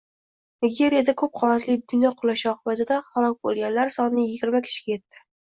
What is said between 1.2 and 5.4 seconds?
ko‘p qavatli bino qulashi oqibatida halok bo‘lganlar soniyigirmakishiga yetdi